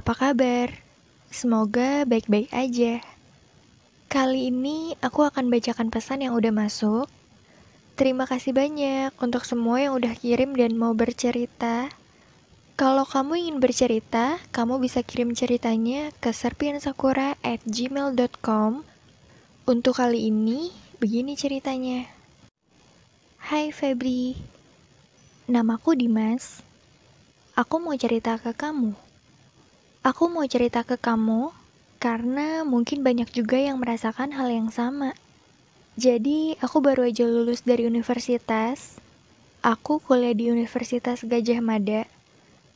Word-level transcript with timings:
apa 0.00 0.16
kabar? 0.16 0.72
Semoga 1.28 2.08
baik-baik 2.08 2.48
aja. 2.56 3.04
Kali 4.08 4.48
ini 4.48 4.96
aku 5.04 5.28
akan 5.28 5.52
bacakan 5.52 5.92
pesan 5.92 6.24
yang 6.24 6.32
udah 6.32 6.56
masuk. 6.56 7.04
Terima 8.00 8.24
kasih 8.24 8.56
banyak 8.56 9.12
untuk 9.20 9.44
semua 9.44 9.76
yang 9.76 9.92
udah 9.92 10.16
kirim 10.16 10.56
dan 10.56 10.80
mau 10.80 10.96
bercerita. 10.96 11.92
Kalau 12.80 13.04
kamu 13.04 13.44
ingin 13.44 13.60
bercerita, 13.60 14.40
kamu 14.56 14.80
bisa 14.80 15.04
kirim 15.04 15.36
ceritanya 15.36 16.16
ke 16.16 16.32
serpiansakura@gmail.com. 16.32 18.72
Untuk 19.68 20.00
kali 20.00 20.32
ini, 20.32 20.72
begini 20.96 21.36
ceritanya. 21.36 22.08
Hai 23.52 23.68
Febri, 23.68 24.32
namaku 25.44 25.92
Dimas. 25.92 26.64
Aku 27.52 27.84
mau 27.84 27.92
cerita 28.00 28.40
ke 28.40 28.56
kamu. 28.56 29.09
Aku 30.00 30.32
mau 30.32 30.48
cerita 30.48 30.80
ke 30.80 30.96
kamu 30.96 31.52
karena 32.00 32.64
mungkin 32.64 33.04
banyak 33.04 33.28
juga 33.36 33.60
yang 33.60 33.76
merasakan 33.76 34.32
hal 34.32 34.48
yang 34.48 34.72
sama. 34.72 35.12
Jadi, 36.00 36.56
aku 36.56 36.80
baru 36.80 37.12
aja 37.12 37.28
lulus 37.28 37.60
dari 37.68 37.84
universitas. 37.84 38.96
Aku 39.60 40.00
kuliah 40.00 40.32
di 40.32 40.48
Universitas 40.48 41.20
Gajah 41.20 41.60
Mada. 41.60 42.08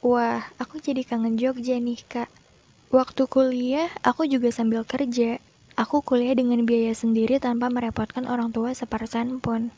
Wah, 0.04 0.52
aku 0.60 0.84
jadi 0.84 1.00
kangen 1.00 1.40
Jogja 1.40 1.80
nih, 1.80 2.04
Kak. 2.04 2.28
Waktu 2.92 3.24
kuliah, 3.24 3.88
aku 4.04 4.28
juga 4.28 4.52
sambil 4.52 4.84
kerja. 4.84 5.40
Aku 5.80 6.04
kuliah 6.04 6.36
dengan 6.36 6.60
biaya 6.68 6.92
sendiri 6.92 7.40
tanpa 7.40 7.72
merepotkan 7.72 8.28
orang 8.28 8.52
tua 8.52 8.76
sepersen 8.76 9.40
pun. 9.40 9.72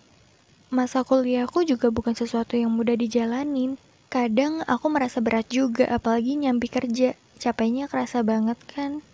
Masa 0.67 1.07
kuliahku 1.07 1.63
juga 1.63 1.95
bukan 1.95 2.19
sesuatu 2.19 2.59
yang 2.59 2.75
mudah 2.75 2.99
dijalanin. 2.99 3.79
Kadang 4.11 4.67
aku 4.67 4.91
merasa 4.91 5.23
berat 5.23 5.47
juga, 5.47 5.87
apalagi 5.95 6.43
nyampi 6.43 6.67
kerja 6.67 7.15
capeknya 7.37 7.87
kerasa 7.87 8.21
banget 8.25 8.59
kan. 8.69 9.05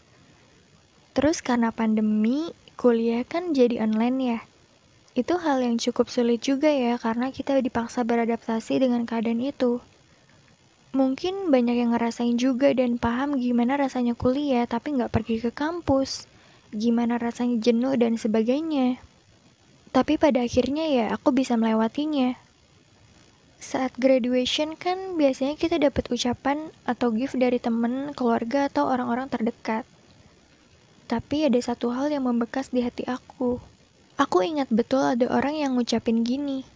Terus 1.12 1.44
karena 1.44 1.68
pandemi, 1.74 2.56
kuliah 2.80 3.22
kan 3.22 3.52
jadi 3.52 3.84
online 3.84 4.18
ya. 4.18 4.40
Itu 5.12 5.36
hal 5.36 5.60
yang 5.60 5.76
cukup 5.76 6.08
sulit 6.08 6.40
juga 6.40 6.72
ya 6.72 6.96
karena 6.96 7.28
kita 7.28 7.60
dipaksa 7.60 8.00
beradaptasi 8.00 8.80
dengan 8.80 9.04
keadaan 9.04 9.44
itu. 9.44 9.84
Mungkin 10.92 11.48
banyak 11.48 11.84
yang 11.84 11.96
ngerasain 11.96 12.36
juga 12.36 12.72
dan 12.76 13.00
paham 13.00 13.40
gimana 13.40 13.80
rasanya 13.80 14.12
kuliah 14.12 14.68
tapi 14.68 14.96
nggak 14.96 15.12
pergi 15.12 15.40
ke 15.40 15.50
kampus. 15.52 16.28
Gimana 16.72 17.20
rasanya 17.20 17.60
jenuh 17.60 17.96
dan 17.96 18.16
sebagainya. 18.16 19.00
Tapi 19.92 20.16
pada 20.16 20.40
akhirnya 20.40 20.88
ya 20.88 21.04
aku 21.12 21.32
bisa 21.32 21.56
melewatinya. 21.60 22.41
Saat 23.62 23.94
graduation 23.94 24.74
kan 24.74 25.14
biasanya 25.14 25.54
kita 25.54 25.78
dapat 25.78 26.10
ucapan 26.10 26.74
atau 26.82 27.14
gift 27.14 27.38
dari 27.38 27.62
temen, 27.62 28.10
keluarga, 28.10 28.66
atau 28.66 28.90
orang-orang 28.90 29.30
terdekat. 29.30 29.86
Tapi 31.06 31.46
ada 31.46 31.62
satu 31.62 31.94
hal 31.94 32.10
yang 32.10 32.26
membekas 32.26 32.74
di 32.74 32.82
hati 32.82 33.06
aku. 33.06 33.62
Aku 34.18 34.42
ingat 34.42 34.66
betul 34.74 35.06
ada 35.06 35.30
orang 35.30 35.54
yang 35.54 35.78
ngucapin 35.78 36.26
gini. 36.26 36.66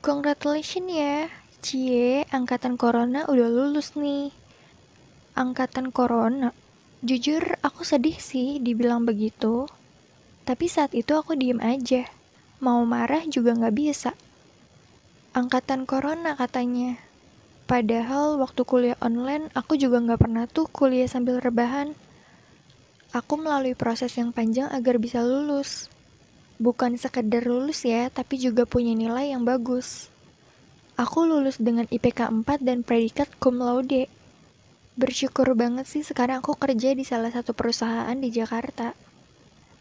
Congratulations 0.00 0.88
ya, 0.88 1.28
Cie, 1.60 2.24
angkatan 2.32 2.80
corona 2.80 3.28
udah 3.28 3.48
lulus 3.52 3.92
nih. 3.92 4.32
Angkatan 5.36 5.92
corona? 5.92 6.56
Jujur, 7.04 7.60
aku 7.60 7.84
sedih 7.84 8.16
sih 8.16 8.64
dibilang 8.64 9.04
begitu. 9.04 9.68
Tapi 10.48 10.72
saat 10.72 10.96
itu 10.96 11.12
aku 11.12 11.36
diem 11.36 11.60
aja. 11.60 12.08
Mau 12.64 12.80
marah 12.88 13.28
juga 13.28 13.52
nggak 13.52 13.76
bisa 13.76 14.16
angkatan 15.34 15.82
corona 15.82 16.38
katanya. 16.38 16.94
Padahal 17.66 18.38
waktu 18.38 18.62
kuliah 18.62 18.98
online, 19.02 19.50
aku 19.50 19.74
juga 19.74 19.98
nggak 19.98 20.22
pernah 20.22 20.46
tuh 20.46 20.70
kuliah 20.70 21.10
sambil 21.10 21.42
rebahan. 21.42 21.90
Aku 23.10 23.34
melalui 23.34 23.74
proses 23.74 24.14
yang 24.14 24.30
panjang 24.30 24.70
agar 24.70 25.02
bisa 25.02 25.26
lulus. 25.26 25.90
Bukan 26.62 26.94
sekedar 26.94 27.42
lulus 27.50 27.82
ya, 27.82 28.06
tapi 28.14 28.38
juga 28.38 28.62
punya 28.62 28.94
nilai 28.94 29.34
yang 29.34 29.42
bagus. 29.42 30.06
Aku 30.94 31.26
lulus 31.26 31.58
dengan 31.58 31.90
IPK 31.90 32.30
4 32.30 32.62
dan 32.62 32.86
predikat 32.86 33.26
cum 33.42 33.58
laude. 33.58 34.06
Bersyukur 34.94 35.50
banget 35.58 35.90
sih 35.90 36.06
sekarang 36.06 36.46
aku 36.46 36.54
kerja 36.54 36.94
di 36.94 37.02
salah 37.02 37.34
satu 37.34 37.50
perusahaan 37.58 38.14
di 38.14 38.30
Jakarta. 38.30 38.94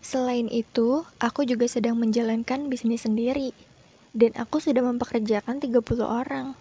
Selain 0.01 0.49
itu, 0.49 1.05
aku 1.21 1.45
juga 1.45 1.69
sedang 1.69 2.01
menjalankan 2.01 2.65
bisnis 2.73 3.05
sendiri 3.05 3.53
dan 4.13 4.31
aku 4.37 4.61
sudah 4.61 4.85
mempekerjakan 4.85 5.57
30 5.57 5.81
orang. 6.05 6.53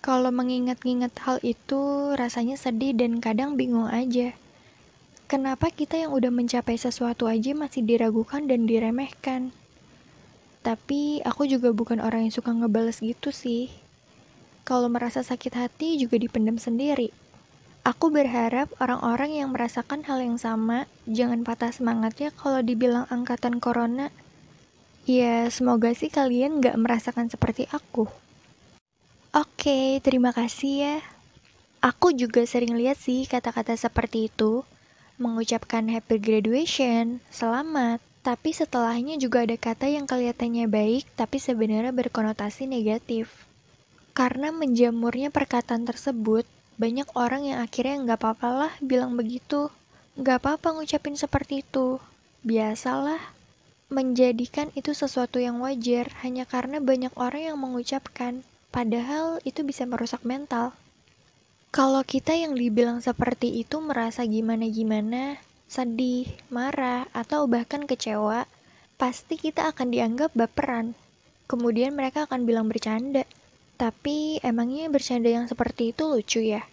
Kalau 0.00 0.32
mengingat-ingat 0.32 1.12
hal 1.26 1.42
itu, 1.44 2.14
rasanya 2.16 2.56
sedih 2.56 2.96
dan 2.96 3.20
kadang 3.20 3.58
bingung 3.58 3.90
aja. 3.90 4.32
Kenapa 5.28 5.68
kita 5.68 6.00
yang 6.00 6.14
udah 6.14 6.32
mencapai 6.32 6.78
sesuatu 6.80 7.28
aja 7.28 7.52
masih 7.52 7.84
diragukan 7.84 8.46
dan 8.48 8.64
diremehkan? 8.64 9.52
Tapi 10.64 11.20
aku 11.26 11.44
juga 11.50 11.74
bukan 11.74 12.00
orang 12.00 12.26
yang 12.26 12.34
suka 12.34 12.54
ngebales 12.54 13.04
gitu 13.04 13.28
sih. 13.34 13.68
Kalau 14.64 14.88
merasa 14.88 15.20
sakit 15.20 15.52
hati 15.52 15.98
juga 15.98 16.16
dipendam 16.16 16.56
sendiri. 16.56 17.12
Aku 17.80 18.12
berharap 18.12 18.68
orang-orang 18.76 19.40
yang 19.40 19.56
merasakan 19.56 20.04
hal 20.04 20.20
yang 20.20 20.36
sama 20.36 20.84
jangan 21.08 21.42
patah 21.42 21.72
semangatnya 21.72 22.28
kalau 22.36 22.60
dibilang 22.60 23.08
angkatan 23.08 23.56
corona 23.56 24.12
Ya, 25.08 25.48
semoga 25.48 25.92
sih 25.96 26.12
kalian 26.12 26.60
gak 26.60 26.76
merasakan 26.76 27.32
seperti 27.32 27.64
aku. 27.72 28.08
Oke, 29.30 30.02
terima 30.04 30.34
kasih 30.34 30.74
ya. 30.76 30.96
Aku 31.80 32.12
juga 32.12 32.44
sering 32.44 32.76
lihat 32.76 33.00
sih 33.00 33.24
kata-kata 33.24 33.72
seperti 33.72 34.28
itu, 34.28 34.68
mengucapkan 35.16 35.88
happy 35.88 36.20
graduation, 36.20 37.24
selamat, 37.32 38.04
tapi 38.20 38.52
setelahnya 38.52 39.16
juga 39.16 39.48
ada 39.48 39.56
kata 39.56 39.88
yang 39.88 40.04
kelihatannya 40.04 40.68
baik 40.68 41.08
tapi 41.16 41.40
sebenarnya 41.40 41.88
berkonotasi 41.96 42.68
negatif. 42.68 43.48
Karena 44.12 44.52
menjamurnya 44.52 45.32
perkataan 45.32 45.88
tersebut, 45.88 46.44
banyak 46.76 47.08
orang 47.16 47.48
yang 47.48 47.64
akhirnya 47.64 47.96
nggak 48.04 48.20
apa-apa 48.20 48.48
lah 48.52 48.72
bilang 48.84 49.16
begitu. 49.16 49.72
Nggak 50.20 50.44
apa-apa 50.44 50.76
ngucapin 50.76 51.16
seperti 51.16 51.64
itu. 51.64 51.96
Biasalah 52.44 53.39
menjadikan 53.90 54.70
itu 54.78 54.94
sesuatu 54.94 55.42
yang 55.42 55.58
wajar 55.58 56.14
hanya 56.22 56.46
karena 56.46 56.78
banyak 56.78 57.10
orang 57.18 57.52
yang 57.52 57.58
mengucapkan, 57.58 58.46
padahal 58.70 59.42
itu 59.42 59.66
bisa 59.66 59.82
merusak 59.82 60.22
mental. 60.22 60.72
Kalau 61.74 62.02
kita 62.06 62.34
yang 62.34 62.54
dibilang 62.54 63.02
seperti 63.02 63.62
itu 63.62 63.82
merasa 63.82 64.22
gimana-gimana, 64.26 65.38
sedih, 65.70 66.26
marah, 66.50 67.06
atau 67.14 67.46
bahkan 67.46 67.86
kecewa, 67.86 68.46
pasti 68.98 69.38
kita 69.38 69.70
akan 69.70 69.94
dianggap 69.94 70.34
baperan. 70.34 70.98
Kemudian 71.46 71.94
mereka 71.94 72.26
akan 72.26 72.46
bilang 72.46 72.66
bercanda. 72.66 73.26
Tapi 73.78 74.42
emangnya 74.42 74.90
bercanda 74.90 75.30
yang 75.30 75.46
seperti 75.46 75.94
itu 75.94 76.10
lucu 76.10 76.42
ya? 76.42 76.66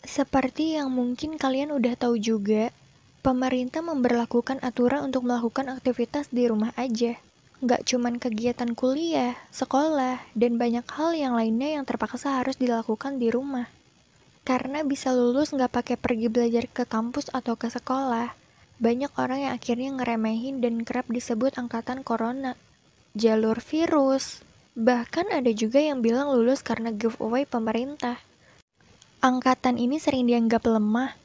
Seperti 0.00 0.80
yang 0.80 0.88
mungkin 0.88 1.36
kalian 1.36 1.72
udah 1.72 1.94
tahu 2.00 2.16
juga, 2.16 2.72
Pemerintah 3.20 3.84
memberlakukan 3.84 4.64
aturan 4.64 5.12
untuk 5.12 5.28
melakukan 5.28 5.68
aktivitas 5.68 6.32
di 6.32 6.48
rumah 6.48 6.72
aja. 6.72 7.20
Nggak 7.60 7.84
cuman 7.84 8.16
kegiatan 8.16 8.72
kuliah, 8.72 9.36
sekolah, 9.52 10.24
dan 10.32 10.56
banyak 10.56 10.88
hal 10.88 11.12
yang 11.12 11.36
lainnya 11.36 11.76
yang 11.76 11.84
terpaksa 11.84 12.40
harus 12.40 12.56
dilakukan 12.56 13.20
di 13.20 13.28
rumah. 13.28 13.68
Karena 14.48 14.80
bisa 14.80 15.12
lulus 15.12 15.52
nggak 15.52 15.68
pakai 15.68 15.96
pergi 16.00 16.32
belajar 16.32 16.64
ke 16.64 16.88
kampus 16.88 17.28
atau 17.28 17.60
ke 17.60 17.68
sekolah, 17.68 18.32
banyak 18.80 19.12
orang 19.20 19.44
yang 19.44 19.52
akhirnya 19.52 19.92
ngeremehin 20.00 20.64
dan 20.64 20.80
kerap 20.88 21.04
disebut 21.12 21.60
angkatan 21.60 22.00
corona. 22.00 22.56
Jalur 23.12 23.60
virus, 23.60 24.40
bahkan 24.72 25.28
ada 25.28 25.52
juga 25.52 25.76
yang 25.76 26.00
bilang 26.00 26.32
lulus 26.32 26.64
karena 26.64 26.88
giveaway 26.88 27.44
pemerintah. 27.44 28.16
Angkatan 29.20 29.76
ini 29.76 30.00
sering 30.00 30.24
dianggap 30.24 30.64
lemah, 30.64 31.19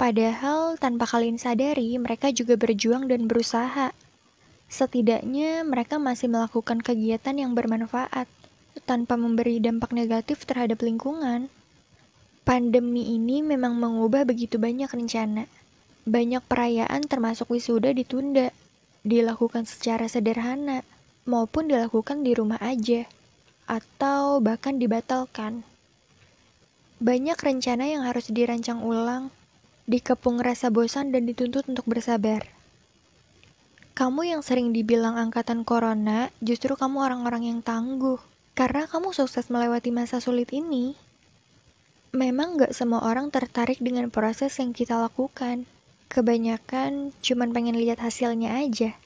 Padahal 0.00 0.80
tanpa 0.80 1.04
kalian 1.04 1.36
sadari, 1.36 1.92
mereka 2.00 2.32
juga 2.32 2.56
berjuang 2.56 3.04
dan 3.04 3.28
berusaha. 3.28 3.92
Setidaknya 4.64 5.60
mereka 5.60 6.00
masih 6.00 6.32
melakukan 6.32 6.80
kegiatan 6.80 7.36
yang 7.36 7.52
bermanfaat 7.52 8.24
tanpa 8.88 9.20
memberi 9.20 9.60
dampak 9.60 9.92
negatif 9.92 10.48
terhadap 10.48 10.80
lingkungan. 10.80 11.52
Pandemi 12.48 13.12
ini 13.12 13.44
memang 13.44 13.76
mengubah 13.76 14.24
begitu 14.24 14.56
banyak 14.56 14.88
rencana. 14.88 15.44
Banyak 16.08 16.48
perayaan 16.48 17.04
termasuk 17.04 17.52
wisuda 17.52 17.92
ditunda, 17.92 18.56
dilakukan 19.04 19.68
secara 19.68 20.08
sederhana, 20.08 20.80
maupun 21.28 21.68
dilakukan 21.68 22.24
di 22.24 22.32
rumah 22.32 22.56
aja, 22.64 23.04
atau 23.68 24.40
bahkan 24.40 24.80
dibatalkan. 24.80 25.60
Banyak 27.04 27.36
rencana 27.36 27.84
yang 27.84 28.08
harus 28.08 28.32
dirancang 28.32 28.80
ulang, 28.80 29.28
dikepung 29.90 30.38
rasa 30.38 30.70
bosan 30.70 31.10
dan 31.10 31.26
dituntut 31.26 31.66
untuk 31.66 31.82
bersabar. 31.90 32.46
Kamu 33.98 34.22
yang 34.22 34.40
sering 34.40 34.70
dibilang 34.70 35.18
angkatan 35.18 35.66
corona, 35.66 36.30
justru 36.38 36.78
kamu 36.78 37.02
orang-orang 37.02 37.50
yang 37.50 37.60
tangguh. 37.60 38.22
Karena 38.54 38.86
kamu 38.86 39.10
sukses 39.10 39.50
melewati 39.50 39.90
masa 39.90 40.22
sulit 40.22 40.54
ini. 40.54 40.94
Memang 42.14 42.56
gak 42.56 42.72
semua 42.72 43.02
orang 43.02 43.28
tertarik 43.34 43.82
dengan 43.82 44.08
proses 44.08 44.56
yang 44.62 44.70
kita 44.72 44.94
lakukan. 44.94 45.66
Kebanyakan 46.08 47.12
cuman 47.22 47.50
pengen 47.52 47.76
lihat 47.76 47.98
hasilnya 48.00 48.62
aja. 48.62 48.96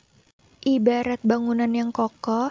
Ibarat 0.65 1.21
bangunan 1.21 1.69
yang 1.69 1.93
kokoh, 1.93 2.49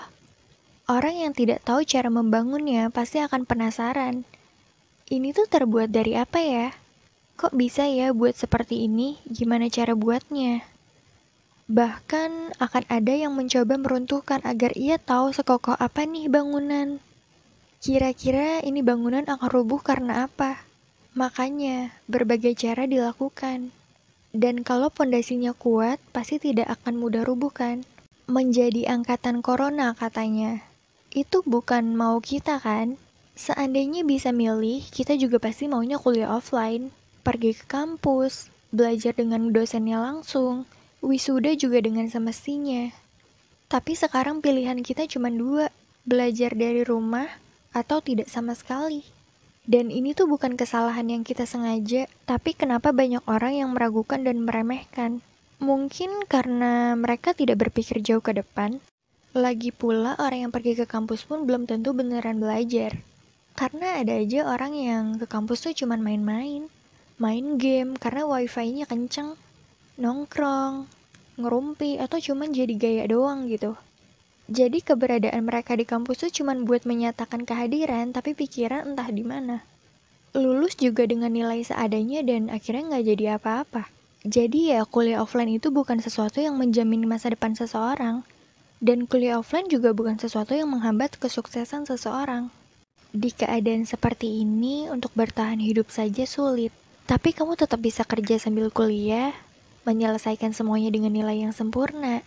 orang 0.85 1.15
yang 1.25 1.33
tidak 1.33 1.65
tahu 1.65 1.81
cara 1.88 2.12
membangunnya 2.12 2.89
pasti 2.94 3.18
akan 3.24 3.47
penasaran. 3.47 4.27
Ini 5.09 5.33
tuh 5.33 5.50
terbuat 5.50 5.89
dari 5.89 6.13
apa 6.19 6.44
ya? 6.44 6.69
Kok 7.33 7.57
bisa 7.57 7.89
ya 7.89 8.13
buat 8.13 8.38
seperti 8.38 8.85
ini? 8.85 9.18
Gimana 9.25 9.65
cara 9.68 9.97
buatnya? 9.97 10.62
Bahkan 11.65 12.59
akan 12.62 12.83
ada 12.91 13.13
yang 13.15 13.33
mencoba 13.33 13.80
meruntuhkan 13.80 14.44
agar 14.45 14.77
ia 14.77 15.01
tahu 15.01 15.33
sekokoh 15.33 15.74
apa 15.80 16.06
nih 16.06 16.30
bangunan. 16.30 17.01
Kira-kira 17.81 18.62
ini 18.62 18.85
bangunan 18.85 19.25
akan 19.25 19.50
rubuh 19.50 19.81
karena 19.81 20.30
apa? 20.30 20.63
Makanya, 21.18 21.94
berbagai 22.06 22.53
cara 22.56 22.85
dilakukan. 22.85 23.74
Dan 24.33 24.65
kalau 24.65 24.89
pondasinya 24.89 25.53
kuat, 25.53 26.01
pasti 26.09 26.41
tidak 26.41 26.69
akan 26.81 26.97
mudah 26.97 27.21
rubuh 27.21 27.53
kan? 27.53 27.85
Menjadi 28.25 28.89
angkatan 28.89 29.45
corona 29.45 29.94
katanya. 29.94 30.65
Itu 31.13 31.45
bukan 31.45 31.94
mau 31.94 32.18
kita 32.18 32.57
kan? 32.57 32.97
Seandainya 33.38 34.01
bisa 34.01 34.33
milih, 34.33 34.81
kita 34.89 35.18
juga 35.18 35.38
pasti 35.38 35.69
maunya 35.69 36.01
kuliah 36.01 36.33
offline. 36.33 36.94
Pergi 37.24 37.56
ke 37.56 37.64
kampus, 37.72 38.52
belajar 38.75 39.16
dengan 39.16 39.56
dosennya 39.56 39.96
langsung, 39.96 40.68
wisuda 41.00 41.56
juga 41.56 41.80
dengan 41.80 42.12
semestinya. 42.12 42.92
Tapi 43.72 43.96
sekarang 43.96 44.44
pilihan 44.44 44.84
kita 44.84 45.08
cuma 45.08 45.31
dua, 45.31 45.72
belajar 46.04 46.52
dari 46.52 46.84
rumah 46.84 47.31
atau 47.72 48.04
tidak 48.04 48.28
sama 48.28 48.52
sekali. 48.60 49.08
Dan 49.64 49.88
ini 49.88 50.12
tuh 50.12 50.28
bukan 50.28 50.60
kesalahan 50.60 51.08
yang 51.08 51.24
kita 51.24 51.48
sengaja, 51.48 52.12
tapi 52.28 52.52
kenapa 52.52 52.92
banyak 52.92 53.24
orang 53.24 53.56
yang 53.56 53.69
meragukan 53.72 54.19
dan 54.19 54.44
meremehkan? 54.44 55.24
Mungkin 55.64 56.28
karena 56.28 56.92
mereka 57.00 57.31
tidak 57.31 57.64
berpikir 57.64 58.04
jauh 58.04 58.19
ke 58.19 58.36
depan. 58.36 58.84
Lagi 59.31 59.72
pula 59.72 60.19
orang 60.19 60.46
yang 60.46 60.52
pergi 60.52 60.76
ke 60.76 60.84
kampus 60.84 61.24
pun 61.24 61.48
belum 61.48 61.72
tentu 61.72 61.96
beneran 61.96 62.44
belajar. 62.44 63.00
Karena 63.56 64.04
ada 64.04 64.19
aja 64.19 64.44
orang 64.52 64.76
yang 64.76 65.04
ke 65.16 65.24
kampus 65.24 65.64
tuh 65.64 65.72
cuma 65.72 65.96
main-main. 65.96 66.68
Main 67.21 67.62
game 67.62 67.94
karena 68.00 68.25
wifi-nya 68.25 68.89
kenceng. 68.89 69.38
Nongkrong, 70.01 70.89
ngerumpi, 71.38 72.01
atau 72.01 72.18
cuman 72.18 72.50
jadi 72.50 72.74
gaya 72.74 73.06
doang 73.06 73.45
gitu. 73.45 73.77
Jadi 74.50 74.83
keberadaan 74.83 75.45
mereka 75.45 75.77
di 75.77 75.86
kampus 75.88 76.27
tuh 76.27 76.31
cuma 76.33 76.57
buat 76.57 76.83
menyatakan 76.83 77.48
kehadiran, 77.48 78.12
tapi 78.12 78.36
pikiran 78.36 78.92
entah 78.92 79.07
di 79.07 79.24
mana. 79.24 79.63
Lulus 80.33 80.74
juga 80.75 81.06
dengan 81.06 81.30
nilai 81.30 81.62
seadanya 81.62 82.25
dan 82.25 82.50
akhirnya 82.50 82.98
nggak 82.98 83.06
jadi 83.06 83.25
apa-apa. 83.38 83.88
Jadi 84.25 84.74
ya 84.74 84.81
kuliah 84.83 85.21
offline 85.21 85.62
itu 85.62 85.69
bukan 85.69 86.01
sesuatu 86.01 86.42
yang 86.42 86.57
menjamin 86.57 87.06
masa 87.06 87.30
depan 87.30 87.54
seseorang. 87.54 88.25
Dan 88.83 89.07
kuliah 89.07 89.39
offline 89.39 89.71
juga 89.71 89.95
bukan 89.95 90.19
sesuatu 90.19 90.57
yang 90.57 90.74
menghambat 90.74 91.16
kesuksesan 91.21 91.88
seseorang. 91.88 92.51
Di 93.13 93.31
keadaan 93.31 93.88
seperti 93.88 94.42
ini, 94.42 94.92
untuk 94.92 95.13
bertahan 95.16 95.62
hidup 95.62 95.88
saja 95.88 96.27
sulit. 96.27 96.74
Tapi 97.08 97.36
kamu 97.36 97.60
tetap 97.60 97.84
bisa 97.84 98.08
kerja 98.08 98.40
sambil 98.40 98.72
kuliah, 98.72 99.36
menyelesaikan 99.84 100.56
semuanya 100.56 100.90
dengan 100.92 101.12
nilai 101.12 101.44
yang 101.44 101.52
sempurna 101.52 102.24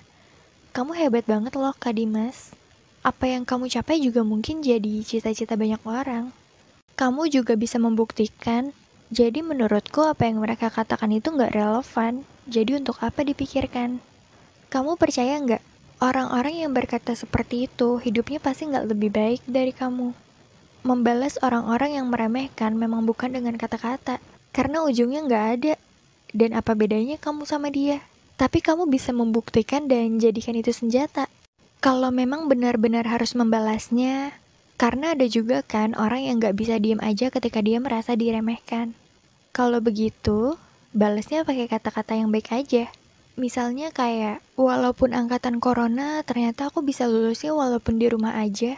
kamu 0.77 0.93
hebat 0.93 1.25
banget 1.25 1.57
loh, 1.57 1.73
Kak 1.73 1.97
Dimas. 1.97 2.53
Apa 3.01 3.33
yang 3.33 3.49
kamu 3.49 3.73
capai 3.73 3.97
juga 3.97 4.21
mungkin 4.21 4.61
jadi 4.61 5.01
cita-cita 5.01 5.57
banyak 5.57 5.81
orang. 5.89 6.37
Kamu 7.01 7.33
juga 7.33 7.57
bisa 7.57 7.81
membuktikan, 7.81 8.77
jadi 9.09 9.41
menurutku 9.41 10.05
apa 10.05 10.29
yang 10.29 10.45
mereka 10.45 10.69
katakan 10.69 11.17
itu 11.17 11.33
nggak 11.33 11.57
relevan, 11.57 12.29
jadi 12.45 12.77
untuk 12.77 13.01
apa 13.01 13.25
dipikirkan? 13.25 14.05
Kamu 14.69 15.01
percaya 15.01 15.41
nggak? 15.41 15.65
Orang-orang 16.05 16.69
yang 16.69 16.77
berkata 16.77 17.17
seperti 17.17 17.73
itu, 17.73 17.97
hidupnya 17.97 18.37
pasti 18.37 18.69
nggak 18.69 18.93
lebih 18.93 19.17
baik 19.17 19.49
dari 19.49 19.73
kamu. 19.73 20.13
Membalas 20.85 21.41
orang-orang 21.41 21.97
yang 21.97 22.13
meremehkan 22.13 22.77
memang 22.77 23.09
bukan 23.09 23.33
dengan 23.33 23.57
kata-kata, 23.57 24.21
karena 24.57 24.81
ujungnya 24.89 25.21
nggak 25.29 25.47
ada. 25.61 25.75
Dan 26.33 26.57
apa 26.57 26.73
bedanya 26.73 27.21
kamu 27.21 27.45
sama 27.45 27.69
dia? 27.69 28.01
tapi 28.37 28.61
kamu 28.61 28.93
bisa 28.93 29.17
membuktikan 29.17 29.89
dan 29.89 30.21
jadikan 30.21 30.53
itu 30.53 30.71
senjata. 30.71 31.25
Kalau 31.81 32.13
memang 32.13 32.53
benar-benar 32.53 33.09
harus 33.09 33.33
membalasnya, 33.33 34.37
karena 34.77 35.17
ada 35.17 35.25
juga 35.25 35.65
kan 35.65 35.97
orang 35.97 36.29
yang 36.29 36.37
gak 36.41 36.57
bisa 36.57 36.77
diem 36.77 37.01
aja 37.01 37.33
ketika 37.33 37.65
dia 37.65 37.81
merasa 37.81 38.13
diremehkan. 38.13 38.93
Kalau 39.57 39.81
begitu, 39.81 40.61
balasnya 40.93 41.49
pakai 41.49 41.69
kata-kata 41.69 42.13
yang 42.13 42.29
baik 42.29 42.53
aja. 42.53 42.93
Misalnya 43.41 43.93
kayak, 43.93 44.45
walaupun 44.57 45.17
angkatan 45.17 45.61
corona, 45.61 46.21
ternyata 46.25 46.69
aku 46.69 46.85
bisa 46.85 47.09
lulusnya 47.09 47.57
walaupun 47.57 47.97
di 47.97 48.09
rumah 48.09 48.37
aja. 48.37 48.77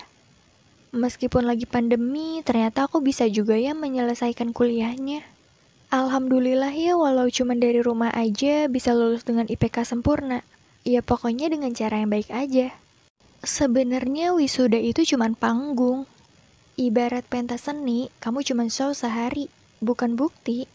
Meskipun 0.94 1.46
lagi 1.46 1.66
pandemi, 1.66 2.42
ternyata 2.46 2.86
aku 2.86 3.02
bisa 3.02 3.26
juga 3.26 3.58
ya 3.58 3.74
menyelesaikan 3.74 4.54
kuliahnya. 4.54 5.37
Alhamdulillah 5.88 6.68
ya 6.76 7.00
walau 7.00 7.32
cuma 7.32 7.56
dari 7.56 7.80
rumah 7.80 8.12
aja 8.12 8.68
bisa 8.68 8.92
lulus 8.92 9.24
dengan 9.24 9.48
IPK 9.48 9.88
sempurna. 9.88 10.44
Ya 10.84 11.00
pokoknya 11.00 11.48
dengan 11.48 11.72
cara 11.72 12.04
yang 12.04 12.12
baik 12.12 12.28
aja. 12.28 12.76
Sebenarnya 13.40 14.36
wisuda 14.36 14.76
itu 14.76 15.08
cuma 15.08 15.32
panggung. 15.32 16.04
Ibarat 16.76 17.24
pentas 17.24 17.64
seni, 17.64 18.12
kamu 18.20 18.44
cuma 18.44 18.68
show 18.68 18.92
sehari, 18.92 19.48
bukan 19.80 20.12
bukti. 20.12 20.68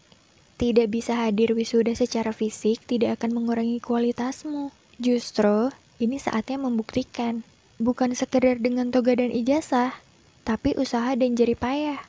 Tidak 0.57 0.89
bisa 0.89 1.13
hadir 1.13 1.53
wisuda 1.53 1.93
secara 1.93 2.33
fisik 2.33 2.81
tidak 2.89 3.21
akan 3.21 3.37
mengurangi 3.37 3.77
kualitasmu. 3.85 4.73
Justru, 4.97 5.69
ini 6.01 6.17
saatnya 6.17 6.57
membuktikan. 6.57 7.45
Bukan 7.77 8.17
sekedar 8.17 8.57
dengan 8.57 8.89
toga 8.89 9.13
dan 9.13 9.29
ijazah, 9.29 9.93
tapi 10.41 10.73
usaha 10.73 11.13
dan 11.13 11.37
jerih 11.37 11.57
payah. 11.61 12.01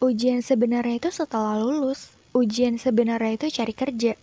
Ujian 0.00 0.40
sebenarnya 0.40 0.96
itu 0.96 1.10
setelah 1.12 1.60
lulus, 1.60 2.17
Ujian 2.38 2.78
sebenarnya 2.78 3.34
itu 3.34 3.50
cari 3.50 3.74
kerja. 3.74 4.14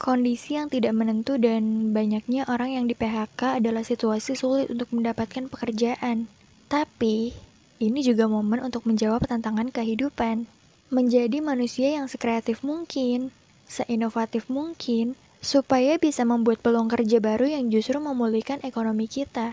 Kondisi 0.00 0.56
yang 0.56 0.72
tidak 0.72 0.96
menentu 0.96 1.36
dan 1.36 1.92
banyaknya 1.92 2.48
orang 2.48 2.72
yang 2.72 2.88
di 2.88 2.96
PHK 2.96 3.60
adalah 3.60 3.84
situasi 3.84 4.32
sulit 4.32 4.72
untuk 4.72 4.88
mendapatkan 4.96 5.44
pekerjaan. 5.52 6.24
Tapi, 6.72 7.36
ini 7.76 8.00
juga 8.00 8.24
momen 8.32 8.64
untuk 8.64 8.88
menjawab 8.88 9.28
tantangan 9.28 9.68
kehidupan. 9.68 10.48
Menjadi 10.88 11.44
manusia 11.44 12.00
yang 12.00 12.08
sekreatif 12.08 12.64
mungkin, 12.64 13.28
seinovatif 13.68 14.48
mungkin, 14.48 15.20
supaya 15.44 16.00
bisa 16.00 16.24
membuat 16.24 16.64
peluang 16.64 16.88
kerja 16.88 17.20
baru 17.20 17.44
yang 17.44 17.68
justru 17.68 18.00
memulihkan 18.00 18.64
ekonomi 18.64 19.04
kita. 19.04 19.52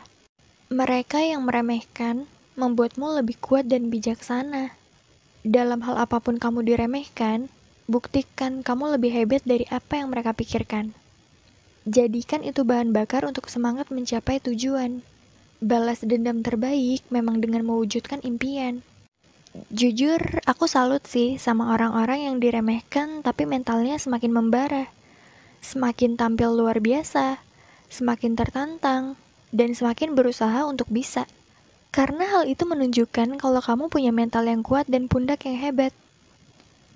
Mereka 0.71 1.27
yang 1.27 1.43
meremehkan 1.43 2.23
membuatmu 2.55 3.19
lebih 3.19 3.35
kuat 3.43 3.67
dan 3.67 3.91
bijaksana. 3.91 4.71
Dalam 5.43 5.83
hal 5.83 5.99
apa 5.99 6.23
pun 6.23 6.39
kamu 6.39 6.63
diremehkan, 6.63 7.51
Buktikan 7.87 8.67
kamu 8.67 8.99
lebih 8.99 9.15
hebat 9.15 9.47
dari 9.47 9.63
apa 9.71 9.95
yang 9.95 10.11
mereka 10.11 10.35
pikirkan. 10.35 10.91
Jadikan 11.87 12.43
itu 12.43 12.67
bahan 12.67 12.91
bakar 12.91 13.23
untuk 13.23 13.47
semangat 13.47 13.87
mencapai 13.95 14.43
tujuan. 14.43 14.99
Balas 15.63 16.03
dendam 16.03 16.43
terbaik 16.43 17.07
memang 17.07 17.39
dengan 17.39 17.63
mewujudkan 17.63 18.19
impian. 18.27 18.83
Jujur, 19.71 20.19
aku 20.43 20.67
salut 20.67 21.07
sih 21.07 21.39
sama 21.39 21.71
orang-orang 21.71 22.27
yang 22.27 22.35
diremehkan 22.43 23.23
tapi 23.23 23.47
mentalnya 23.47 23.95
semakin 23.95 24.35
membara. 24.35 24.91
Semakin 25.63 26.19
tampil 26.19 26.59
luar 26.59 26.83
biasa, 26.83 27.39
semakin 27.87 28.35
tertantang, 28.35 29.15
dan 29.55 29.71
semakin 29.71 30.11
berusaha 30.11 30.67
untuk 30.67 30.91
bisa. 30.91 31.23
Karena 31.95 32.27
hal 32.35 32.51
itu 32.51 32.67
menunjukkan 32.67 33.39
kalau 33.39 33.63
kamu 33.63 33.87
punya 33.87 34.11
mental 34.11 34.43
yang 34.43 34.59
kuat 34.59 34.91
dan 34.91 35.07
pundak 35.07 35.47
yang 35.47 35.55
hebat. 35.55 35.95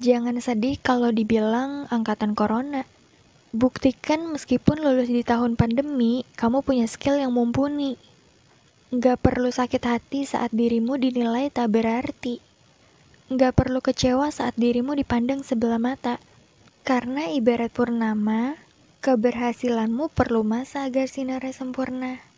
Jangan 0.02 0.42
sedih 0.42 0.82
kalau 0.82 1.14
dibilang 1.14 1.86
angkatan 1.94 2.34
corona. 2.34 2.90
Buktikan 3.54 4.34
meskipun 4.34 4.82
lulus 4.82 5.14
di 5.14 5.22
tahun 5.22 5.54
pandemi, 5.54 6.26
kamu 6.34 6.66
punya 6.66 6.90
skill 6.90 7.22
yang 7.22 7.38
mumpuni. 7.38 8.02
Gak 8.90 9.22
perlu 9.22 9.54
sakit 9.54 9.86
hati 9.86 10.26
saat 10.26 10.50
dirimu 10.50 10.98
dinilai 10.98 11.54
tak 11.54 11.78
berarti. 11.78 12.42
Gak 13.30 13.54
perlu 13.54 13.78
kecewa 13.78 14.34
saat 14.34 14.58
dirimu 14.58 14.98
dipandang 14.98 15.46
sebelah 15.46 15.78
mata. 15.78 16.18
Karena 16.82 17.30
ibarat 17.30 17.70
purnama, 17.70 18.58
keberhasilanmu 19.06 20.10
perlu 20.18 20.42
masa 20.42 20.90
agar 20.90 21.06
sinarnya 21.06 21.54
sempurna. 21.54 22.31